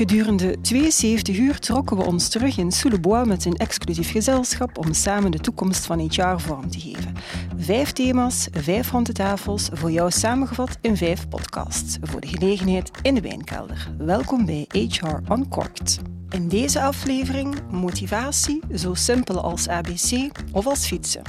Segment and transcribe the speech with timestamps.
[0.00, 5.30] Gedurende 72 uur trokken we ons terug in Soulebois met een exclusief gezelschap om samen
[5.30, 7.14] de toekomst van HR vorm te geven.
[7.56, 11.98] Vijf thema's, vijf rondetafels, voor jou samengevat in vijf podcasts.
[12.00, 13.90] Voor de gelegenheid in de wijnkelder.
[13.98, 15.98] Welkom bij HR Uncorked.
[16.30, 21.22] In deze aflevering motivatie, zo simpel als ABC of als fietsen.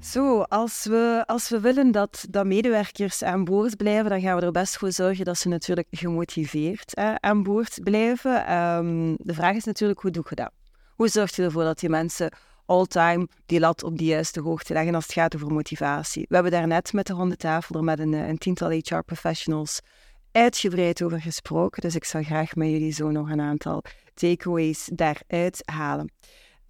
[0.00, 4.42] Zo, als we, als we willen dat, dat medewerkers aan boord blijven, dan gaan we
[4.42, 8.46] er best voor zorgen dat ze natuurlijk gemotiveerd aan boord blijven.
[8.46, 10.50] Ehm, de vraag is natuurlijk, hoe doe je dat?
[10.96, 12.32] Hoe zorg je ervoor dat die mensen
[12.66, 16.24] all-time die lat op de juiste hoogte leggen als het gaat over motivatie?
[16.28, 19.80] We hebben daar net met de ronde tafel er met een, een tiental HR-professionals
[20.32, 23.82] uitgebreid over gesproken, dus ik zal graag met jullie zo nog een aantal
[24.14, 26.10] takeaways daaruit halen.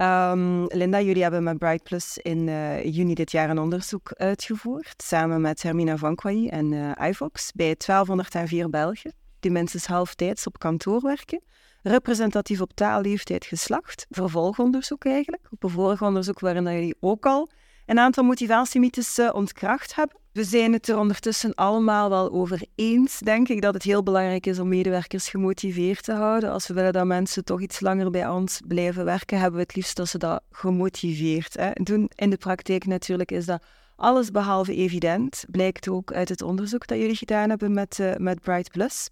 [0.03, 5.03] Um, Linda, jullie hebben met Bright Plus in uh, juni dit jaar een onderzoek uitgevoerd,
[5.03, 10.59] samen met Hermina Van Quay en uh, iVox, bij 1204 Belgen, die minstens halftijds op
[10.59, 11.43] kantoor werken.
[11.83, 14.07] Representatief op taal, leeftijd, geslacht.
[14.11, 17.49] Vervolgonderzoek eigenlijk, op een vorig onderzoek waarin jullie ook al
[17.87, 20.20] een aantal motivatiemythes uh, ontkracht hebben.
[20.33, 24.47] We zijn het er ondertussen allemaal wel over eens, denk ik, dat het heel belangrijk
[24.47, 26.51] is om medewerkers gemotiveerd te houden.
[26.51, 29.75] Als we willen dat mensen toch iets langer bij ons blijven werken, hebben we het
[29.75, 32.11] liefst dat ze dat gemotiveerd hè, doen.
[32.15, 33.63] In de praktijk natuurlijk is dat
[33.97, 38.41] alles behalve evident, blijkt ook uit het onderzoek dat jullie gedaan hebben met, uh, met
[38.41, 39.09] Bright Plus.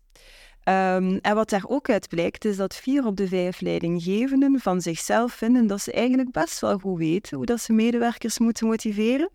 [0.64, 4.80] Um, en wat daar ook uit blijkt, is dat vier op de vijf leidinggevenden van
[4.80, 9.30] zichzelf vinden dat ze eigenlijk best wel goed weten hoe dat ze medewerkers moeten motiveren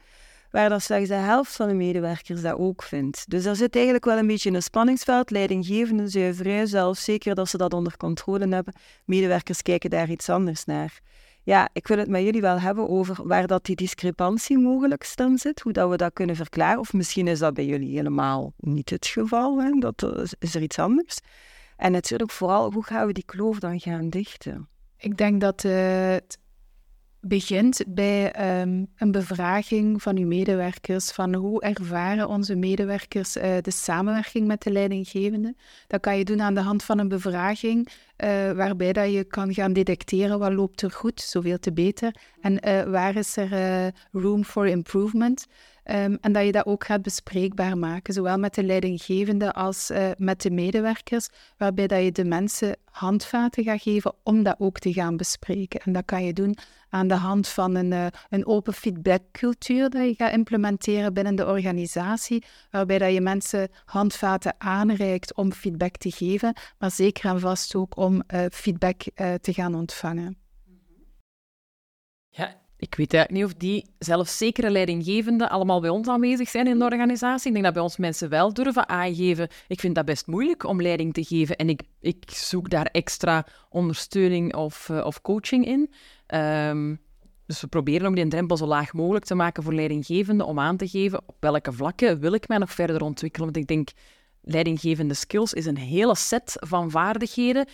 [0.53, 3.29] waar dat slechts de helft van de medewerkers dat ook vindt.
[3.29, 5.31] Dus daar zit eigenlijk wel een beetje een spanningsveld.
[5.31, 8.73] Leidinggevenden zijn vrij zelf zeker dat ze dat onder controle hebben.
[9.05, 10.99] Medewerkers kijken daar iets anders naar.
[11.43, 15.37] Ja, ik wil het met jullie wel hebben over waar dat die discrepantie mogelijk dan
[15.37, 16.79] zit, hoe dat we dat kunnen verklaren.
[16.79, 19.71] Of misschien is dat bij jullie helemaal niet het geval, hè?
[19.79, 21.17] dat is er iets anders.
[21.77, 24.67] En natuurlijk vooral, hoe gaan we die kloof dan gaan dichten?
[24.97, 26.37] Ik denk dat het
[27.25, 33.71] begint bij ehm, een bevraging van uw medewerkers, van hoe ervaren onze medewerkers uh, de
[33.71, 35.55] samenwerking met de leidinggevende.
[35.87, 39.53] Dat kan je doen aan de hand van een bevraging, uh, waarbij dat je kan
[39.53, 44.43] gaan detecteren wat loopt er goed, zoveel te beter, en uh, waar is er room
[44.43, 45.47] for improvement.
[45.85, 50.11] Um, en dat je dat ook gaat bespreekbaar maken, zowel met de leidinggevende als uh,
[50.17, 51.27] met de medewerkers,
[51.57, 55.79] waarbij dat je de mensen handvaten gaat geven om dat ook te gaan bespreken.
[55.81, 56.57] En dat kan je doen
[56.89, 61.47] aan de hand van een, uh, een open feedbackcultuur dat je gaat implementeren binnen de
[61.47, 67.75] organisatie, waarbij dat je mensen handvaten aanreikt om feedback te geven, maar zeker en vast
[67.75, 69.01] ook om uh, feedback
[69.41, 70.37] te gaan ontvangen.
[72.29, 76.79] Ja, ik weet eigenlijk niet of die zelfzekere leidinggevenden allemaal bij ons aanwezig zijn in
[76.79, 77.47] de organisatie.
[77.47, 79.47] Ik denk dat bij ons mensen wel durven aangeven.
[79.67, 83.45] Ik vind dat best moeilijk om leiding te geven en ik, ik zoek daar extra
[83.69, 85.91] ondersteuning of, uh, of coaching in.
[86.39, 87.01] Um,
[87.45, 90.77] dus we proberen ook die drempel zo laag mogelijk te maken voor leidinggevenden om aan
[90.77, 93.45] te geven op welke vlakken wil ik mij nog verder ontwikkelen.
[93.45, 93.89] Want ik denk,
[94.41, 97.65] leidinggevende skills is een hele set van vaardigheden.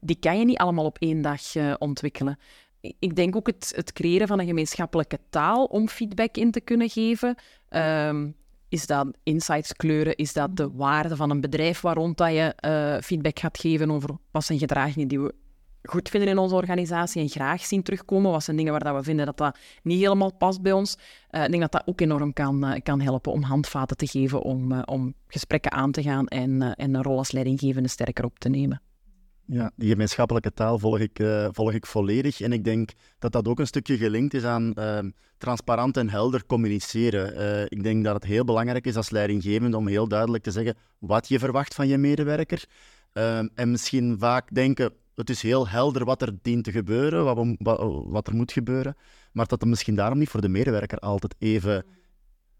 [0.00, 2.38] Die kan je niet allemaal op één dag uh, ontwikkelen
[2.80, 6.88] ik denk ook het, het, creëren van een gemeenschappelijke taal om feedback in te kunnen
[6.88, 7.34] geven.
[7.70, 8.34] Um,
[8.68, 10.16] is dat insights kleuren?
[10.16, 13.90] Is dat de waarde van een bedrijf waar rond dat je uh, feedback gaat geven
[13.90, 15.34] over wat zijn gedragingen die we
[15.82, 18.30] goed vinden in onze organisatie en graag zien terugkomen?
[18.30, 20.96] Wat zijn dingen waar dat we vinden dat dat niet helemaal past bij ons?
[21.30, 24.42] Uh, ik denk dat dat ook enorm kan, uh, kan helpen om handvaten te geven
[24.42, 28.48] om, om gesprekken aan te gaan en, en een rol als leidinggevende sterker op te
[28.48, 28.80] nemen.
[29.46, 32.40] Ja, die gemeenschappelijke taal volg ik, uh, volg ik volledig.
[32.40, 34.98] En ik denk dat dat ook een stukje gelinkt is aan uh,
[35.38, 37.40] transparant en helder communiceren.
[37.40, 40.76] Uh, ik denk dat het heel belangrijk is als leidinggevende om heel duidelijk te zeggen
[40.98, 42.64] wat je verwacht van je medewerker.
[43.12, 47.56] Ehm, en misschien vaak denken, het is heel helder wat er dient te gebeuren, wat,
[47.58, 48.96] wat, wat er moet gebeuren.
[49.32, 51.84] Maar dat het misschien daarom niet voor de medewerker altijd even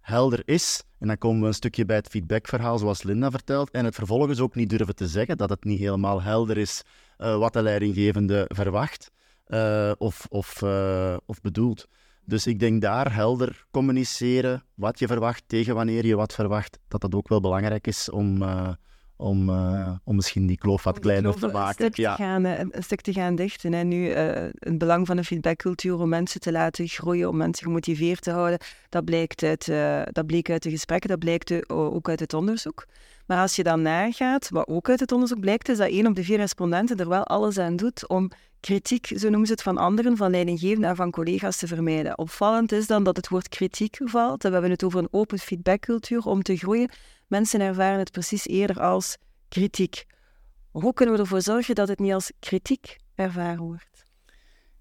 [0.06, 0.82] helder is.
[0.98, 3.70] En dan komen we een stukje bij het feedbackverhaal, zoals Linda vertelt.
[3.70, 6.82] En het vervolgens ook niet durven te zeggen dat het niet helemaal helder is
[7.18, 9.10] uh, wat de leidinggevende verwacht
[9.48, 11.88] uh, of, of, uh, of bedoelt.
[12.24, 17.00] Dus ik denk daar helder communiceren wat je verwacht, tegen wanneer je wat verwacht, dat
[17.00, 18.42] dat ook wel belangrijk is om,
[19.16, 21.84] om, uh, om misschien die kloof wat kleiner te maken.
[21.84, 22.16] Een stuk, ja.
[22.16, 23.74] te, gaan, een stuk te gaan dichten.
[23.74, 24.14] En nu uh,
[24.58, 28.58] het belang van een feedbackcultuur om mensen te laten groeien, om mensen gemotiveerd te houden,
[28.88, 32.86] dat, blijkt uit, uh, dat bleek uit de gesprekken, dat blijkt ook uit het onderzoek.
[33.26, 36.14] Maar als je dan nagaat, wat ook uit het onderzoek blijkt, is dat één op
[36.14, 38.30] de vier respondenten er wel alles aan doet om
[38.60, 42.18] kritiek, zo noemen ze het, van anderen, van leidinggevenden en van collega's te vermijden.
[42.18, 44.42] Opvallend is dan dat het woord kritiek valt.
[44.42, 46.90] We hebben het over een open feedbackcultuur om te groeien.
[47.26, 49.16] Mensen ervaren het precies eerder als
[49.48, 50.04] kritiek.
[50.70, 54.04] Hoe kunnen we ervoor zorgen dat het niet als kritiek ervaren wordt?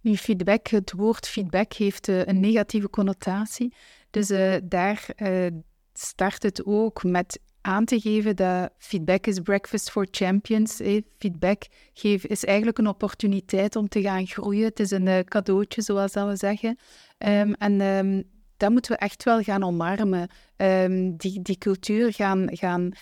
[0.02, 3.74] Nu, feedback, het woord feedback heeft uh, een negatieve connotatie.
[4.10, 5.48] Dus uh, daar uh,
[5.94, 10.80] start het ook met aan te geven dat feedback is breakfast for champions.
[10.80, 11.02] Eh.
[11.18, 11.64] Feedback
[11.94, 14.66] geef, is eigenlijk een opportuniteit om te gaan groeien.
[14.66, 16.78] Het is een cadeautje, zoals dat we zeggen.
[17.18, 18.24] Um, en um,
[18.66, 20.30] dat moeten we echt wel gaan omarmen.
[20.58, 22.94] Um, die, die cultuur gaan, gaan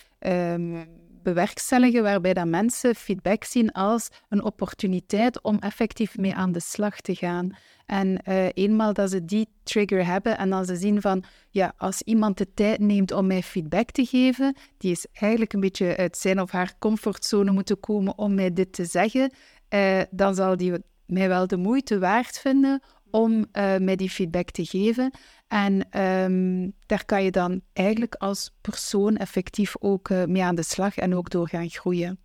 [1.24, 7.02] bewerkstelligen waarbij dat mensen feedback zien als een opportuniteit om effectief mee aan de slag
[7.02, 7.56] te gaan.
[7.86, 12.02] En uh, eenmaal dat ze die trigger hebben en als ze zien van, ja, als
[12.02, 16.18] iemand de tijd neemt om mij feedback te geven, die is eigenlijk een beetje uit
[16.18, 19.34] zijn of haar comfortzone moeten komen om mij dit te zeggen,
[19.70, 20.74] uh, dan zal die
[21.06, 22.82] mij wel de moeite waard vinden
[23.12, 25.12] om uh, mij die feedback te geven.
[25.54, 30.64] En um, daar kan je dan eigenlijk als persoon effectief ook uh, mee aan de
[30.64, 32.20] slag en ook door gaan groeien.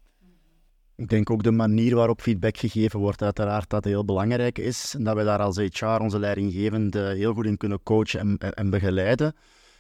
[0.97, 4.95] Ik denk ook de manier waarop feedback gegeven wordt, uiteraard, dat heel belangrijk is.
[4.95, 8.71] En dat we daar als HR, onze leidinggevende, heel goed in kunnen coachen en, en
[8.71, 9.35] begeleiden.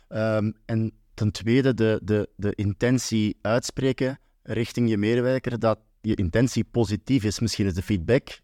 [0.08, 6.64] Um, en ten tweede, de, de, de intentie uitspreken richting je medewerker, dat je intentie
[6.64, 7.40] positief is.
[7.40, 8.40] Misschien is de feedback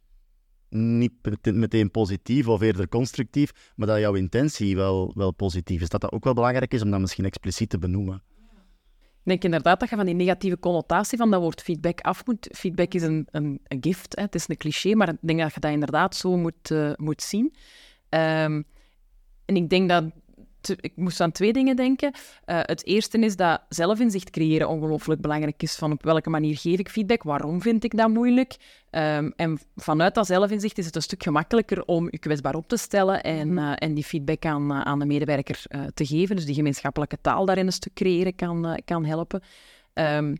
[0.74, 1.12] niet
[1.42, 5.88] meteen positief of eerder constructief, maar dat jouw intentie wel, wel positief is.
[5.88, 8.22] Dat dat ook wel belangrijk is om dat misschien expliciet te benoemen.
[9.24, 12.48] Ik denk inderdaad dat je van die negatieve connotatie van dat woord feedback af moet.
[12.52, 14.22] Feedback is een, een, een gift, hè.
[14.22, 17.22] het is een cliché, maar ik denk dat je dat inderdaad zo moet, uh, moet
[17.22, 17.54] zien.
[18.08, 18.64] Um,
[19.44, 20.04] en ik denk dat
[20.68, 22.12] ik moest aan twee dingen denken.
[22.14, 25.76] Uh, het eerste is dat zelfinzicht creëren ongelooflijk belangrijk is.
[25.76, 27.22] Van op welke manier geef ik feedback?
[27.22, 28.56] Waarom vind ik dat moeilijk?
[28.90, 32.76] Um, en vanuit dat zelfinzicht is het een stuk gemakkelijker om je kwetsbaar op te
[32.76, 35.62] stellen en, uh, en die feedback aan, uh, aan de medewerker
[35.94, 36.36] te geven.
[36.36, 39.42] Dus die gemeenschappelijke taal daarin een stuk creëren kan, kan helpen.
[39.94, 40.36] Um,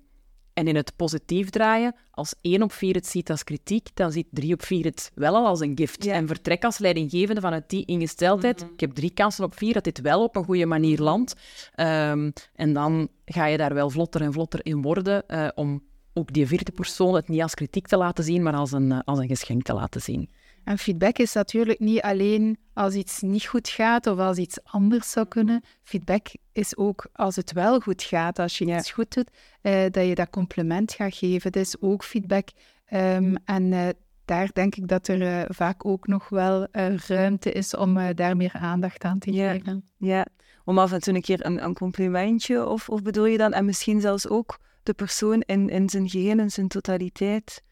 [0.55, 4.27] en in het positief draaien, als 1 op 4 het ziet als kritiek, dan ziet
[4.31, 6.07] 3 op 4 het wel al als een gift.
[6.07, 8.61] En vertrek als leidinggevende vanuit die ingesteldheid.
[8.61, 8.75] Mm -hmm.
[8.75, 11.35] Ik heb drie kansen op vier dat dit wel op een goede manier landt.
[11.77, 16.33] Um, en dan ga je daar wel vlotter en vlotter in worden uh, om ook
[16.33, 19.19] die vierde persoon het niet als kritiek te laten zien, maar als een, uh, als
[19.19, 20.31] een geschenk te laten zien.
[20.65, 25.11] En feedback is natuurlijk niet alleen als iets niet goed gaat of als iets anders
[25.11, 25.63] zou kunnen.
[25.83, 29.31] Feedback is ook als het wel goed gaat, als je iets goed doet,
[29.63, 31.53] uh, dat je dat compliment gaat geven.
[31.53, 32.49] Dat is ook feedback.
[32.93, 33.89] Um, en uh,
[34.25, 36.67] daar denk ik dat er uh, vaak ook nog wel
[37.07, 39.53] ruimte is om daar meer aandacht aan te ja.
[39.53, 39.85] geven.
[39.97, 40.27] Ja,
[40.65, 43.65] om af en toe een keer een, een complimentje, of, of bedoel je dan, en
[43.65, 47.63] misschien zelfs ook de persoon in, in zijn geheel, in zijn totaliteit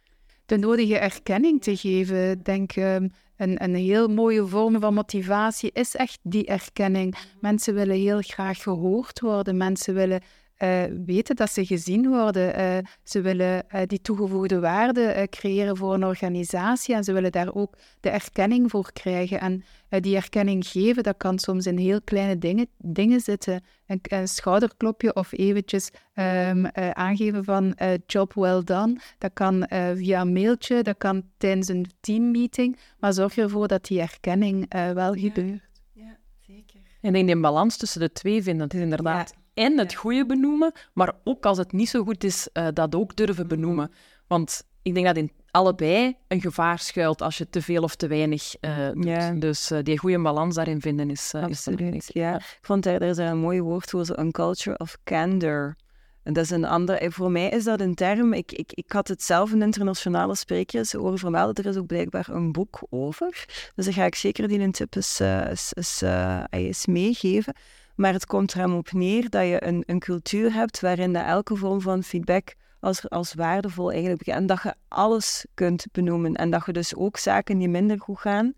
[0.47, 2.31] de nodige erkenning te geven.
[2.31, 7.15] Ik denk um, een, een heel mooie vorm van motivatie is echt die erkenning.
[7.41, 9.57] Mensen willen heel graag gehoord worden.
[9.57, 10.21] Mensen willen
[10.59, 12.61] uh, weten dat ze gezien worden.
[12.61, 17.55] Uh, ze willen uh, die toegevoegde waarde creëren voor een organisatie en ze willen daar
[17.55, 19.41] ook de erkenning voor krijgen.
[19.41, 23.65] En die erkenning geven, dat kan soms in heel kleine dingen, dingen zitten.
[23.87, 27.77] Een, een schouderklopje of eventjes um, aangeven van
[28.07, 29.01] job well done.
[29.19, 34.01] Dat kan via een mailtje, dat kan tijdens een teammeeting, maar zorg ervoor dat die
[34.01, 35.69] erkenning wel gebeurt.
[35.93, 36.17] Ja,
[36.47, 36.81] zeker.
[37.01, 39.33] En in die balans tussen de twee vinden, dat is inderdaad...
[39.35, 42.95] Ja en het goede benoemen, maar ook als het niet zo goed is, uh, dat
[42.95, 43.93] ook durven benoemen.
[44.27, 48.07] Want ik denk dat in allebei een gevaar schuilt als je te veel of te
[48.07, 49.05] weinig uh, doet.
[49.05, 49.33] Ja.
[49.33, 52.11] Dus uh, die goede balans daarin vinden is, uh, is belangrijk.
[52.13, 55.77] Ja, ik vond er, er is een mooi woord voor, zo, een culture of candor.
[56.23, 59.09] En dat is een andere, voor mij is dat een term, ik, ik, ik had
[59.09, 63.45] het zelf een internationale spreker over vermeld, er is ook blijkbaar een boek over.
[63.75, 66.03] Dus dan ga ik zeker die een tip eens, eens, eens,
[66.51, 67.55] eens meegeven.
[68.03, 71.57] Maar het komt er hem op neer dat je een, een cultuur hebt waarin elke
[71.57, 76.35] vorm van feedback als, als waardevol eigenlijk En dat je alles kunt benoemen.
[76.35, 78.55] En dat je dus ook zaken die minder goed gaan,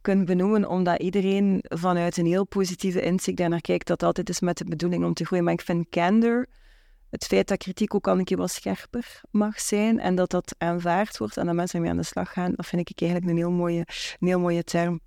[0.00, 4.58] kunt benoemen, omdat iedereen vanuit een heel positieve inzicht daarnaar kijkt, dat altijd is met
[4.58, 5.44] de bedoeling om te groeien.
[5.44, 6.46] Maar ik vind candor
[7.10, 10.54] het feit dat kritiek ook al een keer wat scherper mag zijn en dat dat
[10.58, 13.36] aanvaard wordt en dat mensen ermee aan de slag gaan, dat vind ik eigenlijk een
[13.36, 13.86] heel mooie,
[14.20, 15.00] een heel mooie term.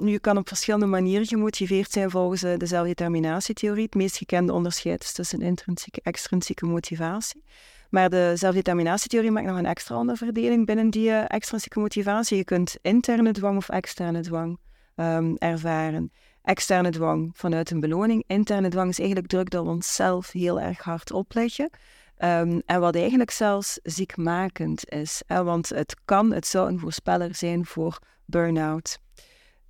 [0.00, 3.84] Nu, je kan op verschillende manieren gemotiveerd zijn volgens de zelfdeterminatietheorie.
[3.84, 7.44] Het meest gekende onderscheid is tussen intrinsieke en extrinsieke motivatie.
[7.90, 12.36] Maar de zelfdeterminatietheorie maakt nog een extra onderverdeling binnen die uh, extrinsieke motivatie.
[12.36, 14.58] Je kunt interne dwang of externe dwang
[14.96, 16.12] um, ervaren
[16.46, 18.24] externe dwang vanuit een beloning.
[18.26, 21.70] Interne dwang is eigenlijk druk dat we onszelf heel erg hard opleggen.
[22.18, 25.22] Um, en wat eigenlijk zelfs ziekmakend is.
[25.26, 25.44] Hè?
[25.44, 28.98] Want het kan, het zou een voorspeller zijn voor burn-out.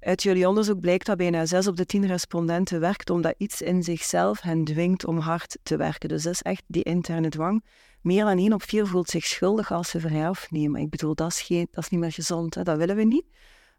[0.01, 3.83] Uit jullie onderzoek blijkt dat bijna 6 op de 10 respondenten werkt omdat iets in
[3.83, 6.09] zichzelf hen dwingt om hard te werken.
[6.09, 7.65] Dus dat is echt die interne dwang.
[8.01, 10.81] meer dan één op vier voelt zich schuldig als ze vrij afnemen.
[10.81, 12.63] Ik bedoel, dat is, geen, dat is niet meer gezond, hè?
[12.63, 13.25] dat willen we niet.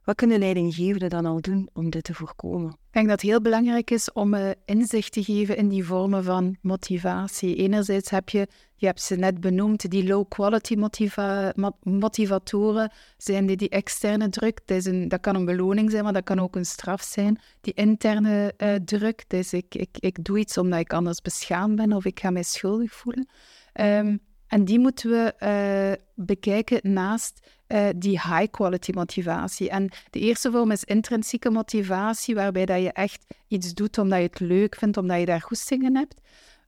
[0.08, 2.70] Wat kunnen leidinggevenden dan al doen om dit te voorkomen?
[2.70, 6.24] Ik denk dat het heel belangrijk is om uh, inzicht te geven in die vormen
[6.24, 7.56] van motivatie.
[7.56, 13.70] Enerzijds heb je, je hebt ze net benoemd, die low-quality motiva motivatoren, zijn die, die
[13.70, 14.60] externe druk.
[14.66, 17.40] Dat, een, dat kan een beloning zijn, maar dat kan ook een straf zijn.
[17.62, 21.94] Die interne uh, druk, dus ik, ik, ik doe iets omdat ik anders beschaamd ben
[21.94, 23.28] of ik ga mij schuldig voelen.
[23.74, 29.70] Um, en die moeten we uh, bekijken naast uh, die high-quality motivatie.
[29.70, 34.26] En de eerste vorm is intrinsieke motivatie, waarbij dat je echt iets doet omdat je
[34.26, 36.22] het leuk vindt, omdat je daar goestingen hebt.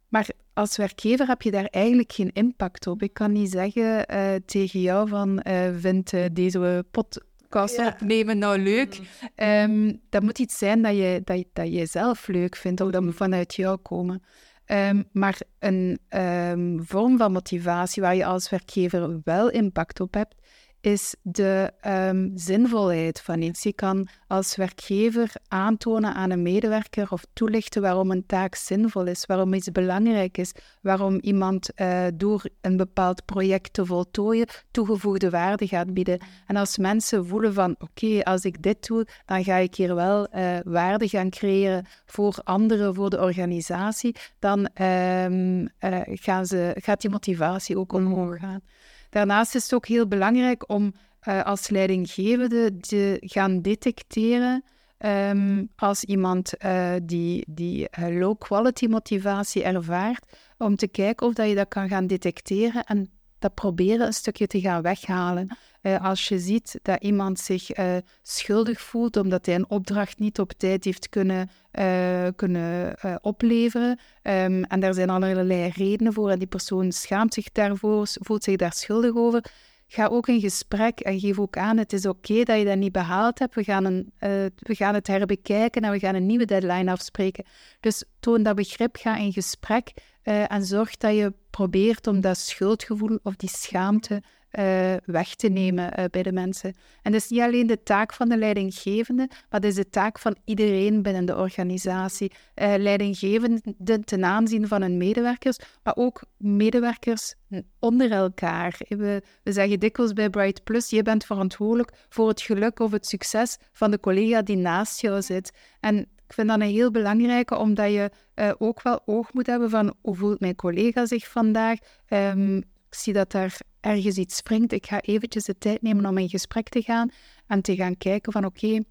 [0.07, 3.01] Maar als werkgever heb je daar eigenlijk geen impact op.
[3.01, 5.41] Ik kan niet zeggen uh, tegen jou van,
[5.79, 7.88] vind deze podcast ja.
[7.88, 9.00] opnemen nou leuk.
[9.36, 13.03] Um, dat moet iets zijn dat je, dat, dat je zelf leuk vindt, of dat
[13.03, 14.24] moet vanuit jou komen.
[14.71, 20.35] Um, maar een um, vorm van motivatie waar je als werkgever wel impact op hebt,
[20.81, 23.63] is de um, zinvolheid van iets.
[23.63, 29.25] Je kan als werkgever aantonen aan een medewerker of toelichten waarom een taak zinvol is,
[29.25, 35.67] waarom iets belangrijk is, waarom iemand uh, door een bepaald project te voltooien toegevoegde waarde
[35.67, 36.19] gaat bieden.
[36.48, 40.27] En als mensen voelen van oké, als ik dit doe, dan ga ik hier wel
[40.36, 45.65] uh, waarde gaan creëren voor anderen, voor de organisatie, dan uh,
[46.05, 48.62] gaan ze, gaat die motivatie ook omhoog gaan.
[49.09, 50.93] Daarnaast is het ook heel belangrijk om
[51.27, 54.63] uh, als leidinggevende te gaan detecteren
[55.05, 60.25] um, als iemand uh, die, die uh, low-quality motivatie ervaart,
[60.57, 63.09] om te kijken of dat je dat kan gaan detecteren en
[63.39, 65.58] dat proberen een stukje te gaan weghalen.
[65.81, 70.39] Uh, als je ziet dat iemand zich uh, schuldig voelt omdat hij een opdracht niet
[70.39, 76.39] op tijd heeft kunnen, uh, kunnen opleveren, um, en daar zijn allerlei redenen voor, en
[76.39, 79.51] die persoon schaamt zich daarvoor, voelt zich daar schuldig over,
[79.91, 82.91] ga ook in gesprek en geef ook aan, het is oké dat je dat niet
[82.91, 84.13] behaald hebt, we gaan, een,
[84.55, 87.46] we gaan het herbekijken en we gaan een nieuwe deadline afspreken.
[87.79, 89.91] Dus toon dat begrip, ga in gesprek
[90.24, 95.99] en zorg dat je probeert om dat schuldgevoel of die schaamte uh, weg te nemen
[95.99, 96.75] uh, bij de mensen.
[97.01, 100.19] En dat is niet alleen de taak van de leidinggevende, maar dat is de taak
[100.19, 102.31] van iedereen binnen de organisatie.
[102.55, 107.35] Uh, leidinggevenden ten aanzien van hun medewerkers, maar ook medewerkers
[107.79, 108.75] onder elkaar.
[108.87, 113.07] We, we zeggen dikwijls bij Bright Plus, je bent verantwoordelijk voor het geluk of het
[113.07, 115.51] succes van de collega die naast jou zit.
[115.79, 118.11] En ik vind dat een heel belangrijke, omdat je
[118.57, 121.77] ook wel oog moet hebben van hoe voelt mijn collega zich vandaag.
[122.09, 126.17] Um, ik zie dat daar ergens iets springt, ik ga eventjes de tijd nemen om
[126.17, 127.09] in gesprek te gaan
[127.48, 128.83] en te gaan kijken van oké,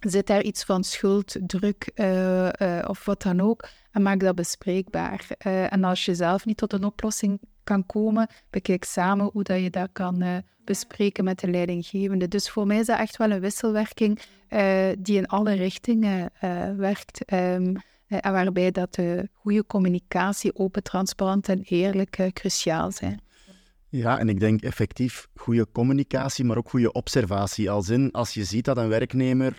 [0.00, 4.34] zit daar iets van schuld, druk uh, uh, of wat dan ook en maak dat
[4.34, 5.26] bespreekbaar.
[5.46, 9.60] Uh, en als je zelf niet tot een oplossing kan komen, bekijk samen hoe dat
[9.60, 12.28] je dat kan bespreken met de leidinggevende.
[12.28, 14.20] Dus voor mij is dat echt wel een wisselwerking
[14.98, 16.30] die in alle richtingen
[16.76, 17.32] werkt.
[17.32, 23.20] Um, en waarbij dat de goede communicatie, open, transparant en eerlijk cruciaal zijn.
[23.90, 27.70] Ja, en ik denk effectief goede communicatie, maar ook goede observatie.
[27.70, 29.56] Als in, als je ziet dat een werknemer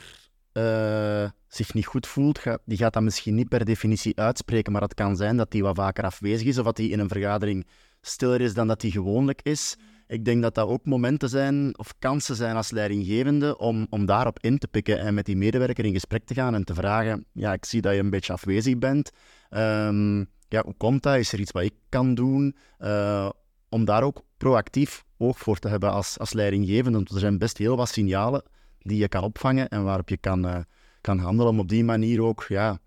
[0.54, 4.94] uh, zich niet goed voelt, die gaat dat misschien niet per definitie uitspreken, maar het
[4.94, 7.68] kan zijn dat hij wat vaker afwezig is of dat hij in een vergadering
[8.02, 9.78] stiller is dan dat hij gewoonlijk is.
[10.08, 14.40] Ik denk dat dat ook momenten zijn of kansen zijn als leidinggevende om, om daarop
[14.40, 17.54] in te pikken en met die medewerker in gesprek te gaan en te vragen: Ja,
[17.54, 19.12] ik zie dat je een beetje afwezig bent.
[19.50, 21.16] Um, ja, hoe komt dat?
[21.16, 22.56] Is er iets wat ik kan doen?
[22.80, 23.30] Uh,
[23.70, 26.98] om daar ook proactief oog voor te hebben als, als leidinggevende.
[26.98, 28.44] Want er zijn best heel wat signalen
[28.80, 30.58] die je kan opvangen en waarop je kan, uh,
[31.02, 32.80] kan handelen om op die manier ook ja,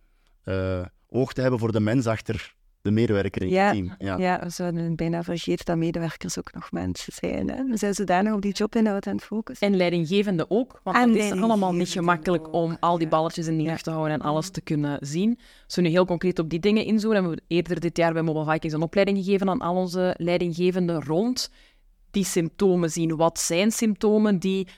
[0.45, 3.95] uh, oog te hebben voor de mens achter de medewerker in ja, het team.
[3.99, 4.17] Ja.
[4.17, 7.51] ja, we zouden bijna vergeten dat medewerkers ook nog mensen zijn.
[7.51, 7.65] Hè?
[7.65, 9.67] We zijn zodanig op die jobinhoud aan het focussen.
[9.67, 12.55] En leidinggevende ook, want en het is allemaal niet gemakkelijk ook.
[12.55, 15.39] om al die balletjes in de lucht te houden en alles te kunnen zien.
[15.65, 18.23] Als we nu heel concreet op die dingen inzoomen, hebben we eerder dit jaar bij
[18.23, 21.51] Mobile Vikings een opleiding gegeven aan al onze leidinggevenden rond
[22.11, 23.17] die symptomen zien.
[23.17, 24.69] Wat zijn symptomen die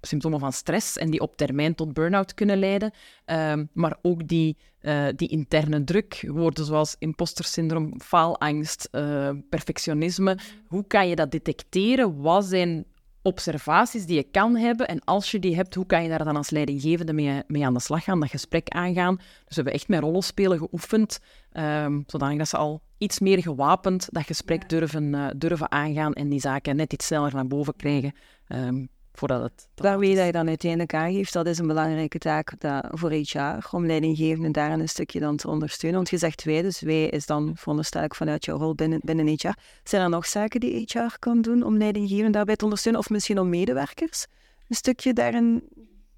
[0.00, 2.92] symptomen van stress en die op termijn tot burn-out kunnen leiden.
[3.26, 10.38] Um, maar ook die, uh, die interne druk, woorden zoals impostersyndroom, faalangst, uh, perfectionisme.
[10.66, 12.20] Hoe kan je dat detecteren?
[12.20, 12.84] Wat zijn
[13.22, 14.88] observaties die je kan hebben?
[14.88, 17.74] En als je die hebt, hoe kan je daar dan als leidinggevende mee, mee aan
[17.74, 19.16] de slag gaan, dat gesprek aangaan?
[19.16, 21.18] Dus we hebben echt met rollenspelen geoefend,
[21.52, 26.28] um, zodanig dat ze al iets meer gewapend dat gesprek durven, uh, durven aangaan en
[26.28, 28.12] die zaken net iets sneller naar boven krijgen.
[28.48, 29.68] Um, voordat het...
[29.74, 33.86] Waarmee dat je dan uiteindelijk aangeeft, dat is een belangrijke taak dat, voor HR, om
[33.86, 35.98] leidinggevenden daarin een stukje dan te ondersteunen.
[35.98, 39.28] Want je zegt wij, dus wij is dan veronderstel ik vanuit jouw rol binnen, binnen
[39.28, 39.54] HR.
[39.84, 43.00] Zijn er nog zaken die HR kan doen om leidinggevenden daarbij te ondersteunen?
[43.00, 44.26] Of misschien om medewerkers
[44.68, 45.62] een stukje daarin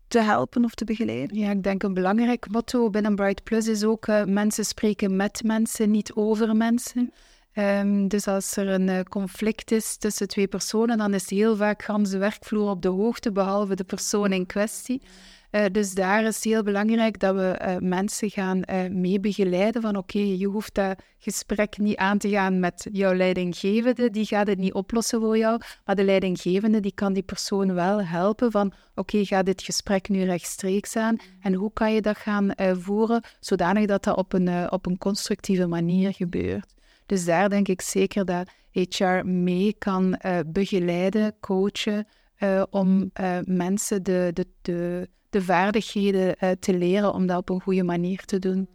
[0.08, 1.36] te helpen of te begeleiden?
[1.36, 5.42] Ja, ik denk een belangrijk motto binnen Bright Plus is ook uh, mensen spreken met
[5.44, 7.12] mensen, niet over mensen.
[7.58, 11.82] Um, dus als er een uh, conflict is tussen twee personen, dan is heel vaak
[11.82, 15.02] gans de werkvloer op de hoogte, behalve de persoon in kwestie.
[15.50, 20.18] Uh, dus daar is heel belangrijk dat we uh, mensen gaan mee begeleiden van oké,
[20.18, 24.72] je hoeft dat gesprek niet aan te gaan met jouw leidinggevende, die gaat het niet
[24.72, 29.24] oplossen voor jou, maar de leidinggevende die kan die persoon wel helpen van oké, okay,
[29.24, 34.04] ga dit gesprek nu rechtstreeks aan en hoe kan je dat gaan voeren zodanig dat
[34.04, 36.76] dat op een, op een constructieve manier gebeurt.
[37.08, 42.06] Dus daar denk ik zeker dat HR mee kan uh, begeleiden, coachen,
[42.38, 47.60] uh, om uh, mensen de, de, de, de vaardigheden te leren om dat op een
[47.60, 48.68] goede manier te doen.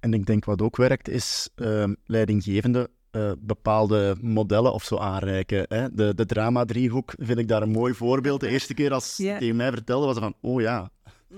[0.00, 2.90] En ik denk wat ook werkt, is ehm, leidinggevende
[3.38, 5.64] bepaalde modellen of zo aanreiken.
[5.68, 5.94] Hè?
[5.94, 8.40] De, de drama-driehoek vind ik daar een mooi voorbeeld.
[8.40, 9.38] De eerste keer als yeah.
[9.38, 10.90] tegen mij vertelde, was van, oh ja,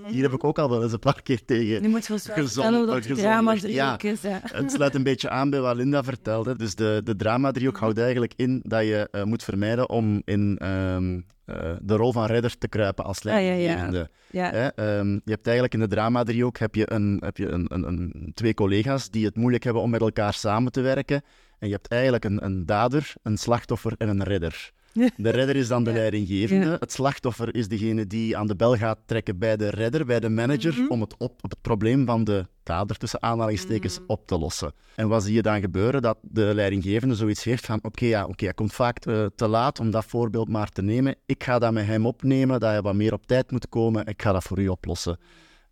[0.07, 2.87] hier heb ik ook al wel eens een paar keer tegen Nu moet je gezond,
[2.87, 4.21] dat drama ja, is.
[4.21, 4.39] Ja.
[4.41, 6.55] Het sluit een beetje aan bij wat Linda vertelde.
[6.55, 11.25] Dus de, de drama-driehoek houdt eigenlijk in dat je uh, moet vermijden om in um,
[11.45, 14.09] uh, de rol van redder te kruipen als leidinggevende.
[14.29, 14.97] Ja, ja, ja.
[14.99, 18.31] Um, je hebt eigenlijk in de drama-driehoek heb je, een, heb je een, een, een,
[18.33, 21.21] twee collega's die het moeilijk hebben om met elkaar samen te werken.
[21.59, 24.71] En je hebt eigenlijk een, een dader, een slachtoffer en een redder.
[24.95, 26.77] De redder is dan de leidinggevende.
[26.79, 30.29] Het slachtoffer is degene die aan de bel gaat trekken bij de redder, bij de
[30.29, 30.91] manager, mhm.
[30.91, 34.11] om het, op, het probleem van de dader tussen aanhalingstekens mhm.
[34.11, 34.73] op te lossen.
[34.95, 36.01] En wat zie je dan gebeuren?
[36.01, 39.79] Dat de leidinggevende zoiets heeft van oké, ja, oké, hij komt vaak te, te, laat
[39.79, 41.15] om dat voorbeeld maar te nemen.
[41.25, 44.05] Ik ga dat met hem opnemen, dat hij wat meer op tijd moet komen.
[44.05, 45.19] Ik ga dat voor u oplossen.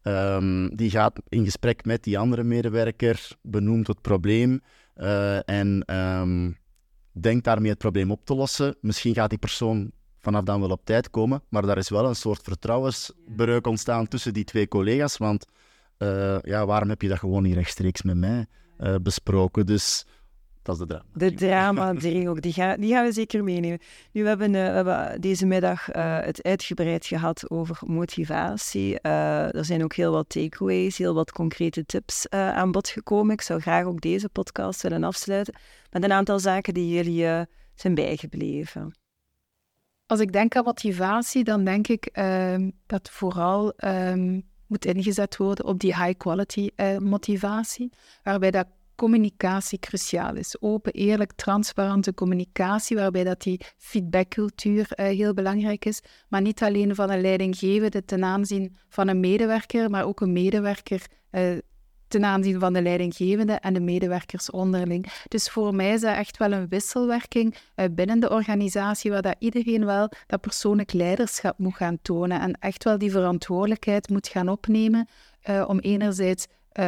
[0.02, 4.62] Um, die gaat in gesprek met die andere medewerker, benoemt het probleem
[4.96, 5.96] uh, en...
[5.96, 6.62] Um,
[7.14, 8.76] denkt daarmee het probleem op te lossen.
[8.82, 12.16] Misschien gaat die persoon vanaf dan wel op tijd komen, maar daar is wel een
[12.16, 15.46] soort vertrouwensbreuk ontstaan tussen die twee collega's, want
[15.98, 18.46] uh, ja, waarom heb je dat gewoon niet rechtstreeks met mij
[18.80, 19.66] uh, besproken?
[19.66, 20.06] Dus
[20.64, 21.10] dat is de drama.
[21.14, 23.80] De drama-driehoek, die, ga, die gaan we zeker meenemen.
[24.12, 29.00] Nu, we hebben, uh, we hebben deze middag uh, het uitgebreid gehad over motivatie.
[29.02, 33.34] Uh, er zijn ook heel wat takeaways, heel wat concrete tips aan bod gekomen.
[33.34, 35.54] Ik zou graag ook deze podcast willen afsluiten
[35.92, 38.96] met een aantal zaken die jullie zijn bijgebleven.
[40.06, 45.66] Als ik denk aan motivatie, dan denk ik ehm, dat vooral um, moet ingezet worden
[45.66, 47.92] op die high-quality motivatie,
[48.24, 50.62] waarbij dat communicatie cruciaal is.
[50.62, 56.02] Open, eerlijk, transparante communicatie, waarbij dat die feedbackcultuur uh, heel belangrijk is.
[56.30, 61.06] Maar niet alleen van een leidinggevende ten aanzien van een medewerker, maar ook een medewerker
[61.32, 61.58] uh,
[62.08, 65.12] ten aanzien van de leidinggevende en de medewerkers onderling.
[65.28, 69.36] Dus voor mij is dat echt wel een wisselwerking uh, binnen de organisatie, waar dat
[69.40, 74.50] iedereen wel dat persoonlijk leiderschap moet gaan tonen en echt wel die verantwoordelijkheid moet gaan
[74.50, 75.08] opnemen
[75.68, 76.46] om enerzijds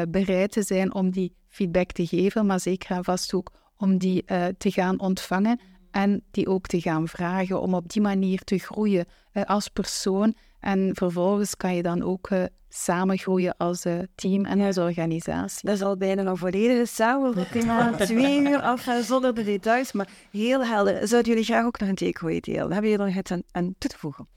[0.10, 4.24] bereid te zijn om die feedback te geven, maar zeker en vast ook om die
[4.28, 5.60] uh, te gaan ontvangen
[5.92, 10.36] en die ook te gaan vragen, om op die manier te groeien uh, als persoon.
[10.60, 15.68] En vervolgens kan je dan ook uh, samen groeien als team en als organisatie.
[15.68, 20.10] Dat is al bijna een volledige samenvatting van twee uur afgaan zonder de details, maar
[20.32, 21.08] heel helder.
[21.08, 22.72] Zouden jullie graag ook nog een takeaway delen?
[22.72, 24.28] Hebben jullie er iets aan, aan toe te voegen?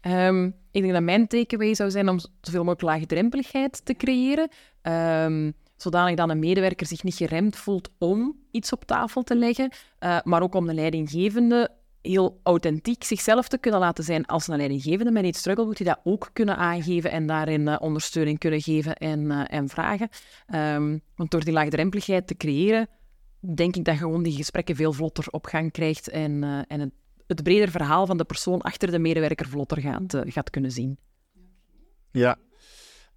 [0.00, 4.50] Um, ik denk dat mijn takeaway zou zijn om zoveel mogelijk laagdrempeligheid te creëren.
[4.82, 9.72] Um, zodanig dat een medewerker zich niet geremd voelt om iets op tafel te leggen,
[10.00, 11.70] uh, maar ook om de leidinggevende
[12.02, 14.26] heel authentiek zichzelf te kunnen laten zijn.
[14.26, 17.76] Als een leidinggevende met iets struggle, moet hij dat ook kunnen aangeven en daarin uh,
[17.80, 20.08] ondersteuning kunnen geven en, uh, en vragen.
[20.54, 22.88] Um, want door die laagdrempeligheid te creëren,
[23.54, 26.90] denk ik dat gewoon die gesprekken veel vlotter op gang krijgt en, het,
[27.26, 30.98] het breder verhaal van de persoon achter de medewerker vlotter gaat, gaat kunnen zien.
[32.10, 32.36] Ja,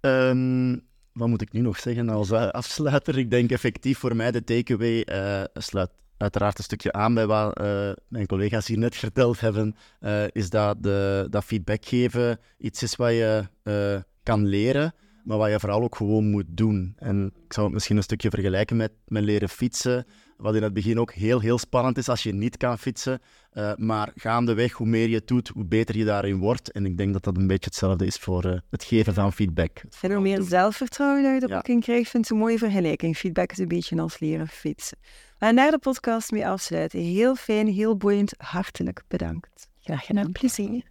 [0.00, 0.88] um,
[1.20, 3.18] wat moet ik nu nog zeggen als uh, afsluiter?
[3.18, 7.60] Ik denk effectief voor mij de takeaway uh, sluit uiteraard een stukje aan bij wat
[7.60, 9.74] uh, mijn collega's hier net verteld hebben.
[10.32, 13.44] is dat, de, dat feedback geven iets is wat je
[14.22, 16.92] kan leren, maar wat je vooral ook gewoon moet doen.
[16.96, 20.06] En ik zou het misschien een stukje vergelijken met, met leren fietsen.
[20.40, 23.20] Wat in het begin ook heel, heel spannend is als je niet kan fietsen.
[23.52, 26.70] Uh, maar gaandeweg, hoe meer je het doet, hoe beter je daarin wordt.
[26.70, 29.82] En ik denk dat dat een beetje hetzelfde is voor uh, het geven van feedback.
[30.00, 31.72] En hoe meer zelfvertrouwen dat je erop ja.
[31.72, 33.16] in krijgt, vind ik een mooie vergelijking.
[33.16, 34.98] Feedback is een beetje als leren fietsen.
[35.38, 37.00] En daar de podcast mee afsluiten.
[37.00, 38.34] Heel fijn, heel boeiend.
[38.36, 39.68] Hartelijk bedankt.
[39.80, 40.32] Graag gedaan.
[40.32, 40.82] Plezier.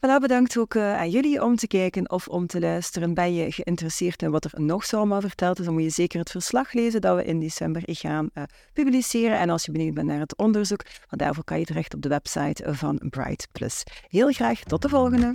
[0.00, 3.14] Voilà, bedankt ook uh, aan jullie om te kijken of om te luisteren.
[3.14, 6.18] Ben je geïnteresseerd in wat er nog zo allemaal verteld is, dan moet je zeker
[6.18, 9.38] het verslag lezen dat we in december gaan uh, publiceren.
[9.38, 12.08] En als je benieuwd bent naar het onderzoek, want daarvoor kan je terecht op de
[12.08, 13.82] website van Bright Plus.
[14.08, 15.34] Heel graag tot de volgende!